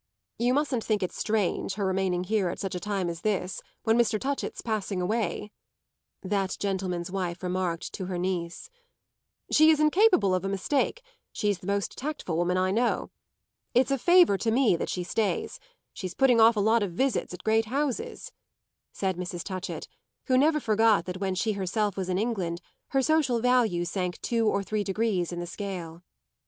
"You 0.39 0.55
mustn't 0.55 0.83
think 0.83 1.03
it 1.03 1.11
strange 1.11 1.75
her 1.75 1.85
remaining 1.85 2.23
here 2.23 2.49
at 2.49 2.57
such 2.57 2.73
a 2.73 2.79
time 2.79 3.07
as 3.07 3.21
this, 3.21 3.61
when 3.83 3.99
Mr. 3.99 4.19
Touchett's 4.19 4.63
passing 4.63 4.99
away," 4.99 5.51
that 6.23 6.57
gentleman's 6.59 7.11
wife 7.11 7.43
remarked 7.43 7.93
to 7.93 8.07
her 8.07 8.17
niece. 8.17 8.71
"She 9.51 9.69
is 9.69 9.79
incapable 9.79 10.33
of 10.33 10.43
a 10.43 10.49
mistake; 10.49 11.03
she's 11.31 11.59
the 11.59 11.67
most 11.67 11.95
tactful 11.99 12.35
woman 12.35 12.57
I 12.57 12.71
know. 12.71 13.11
It's 13.75 13.91
a 13.91 13.97
favour 13.99 14.39
to 14.39 14.49
me 14.49 14.75
that 14.75 14.89
she 14.89 15.03
stays; 15.03 15.59
she's 15.93 16.15
putting 16.15 16.41
off 16.41 16.55
a 16.55 16.59
lot 16.59 16.81
of 16.81 16.93
visits 16.93 17.31
at 17.35 17.43
great 17.43 17.65
houses," 17.65 18.31
said 18.91 19.17
Mrs. 19.17 19.43
Touchett, 19.43 19.87
who 20.25 20.35
never 20.35 20.59
forgot 20.59 21.05
that 21.05 21.17
when 21.19 21.35
she 21.35 21.51
herself 21.51 21.95
was 21.95 22.09
in 22.09 22.17
England 22.17 22.59
her 22.87 23.03
social 23.03 23.39
value 23.39 23.85
sank 23.85 24.19
two 24.21 24.47
or 24.47 24.63
three 24.63 24.83
degrees 24.83 25.31
in 25.31 25.39
the 25.39 25.45
scale. 25.45 26.01